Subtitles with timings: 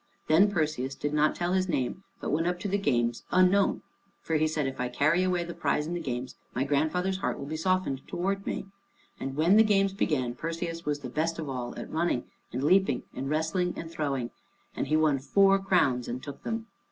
[0.25, 3.83] Then Perseus did not tell his name, but went up to the games unknown,
[4.19, 7.37] for he said, "If I carry away the prize in the games, my grandfather's heart
[7.37, 8.65] will be softened towards me."
[9.19, 13.03] And when the games began, Perseus was the best of all at running and leaping,
[13.13, 14.31] and wrestling and throwing.
[14.75, 16.65] And he won four crowns and took them.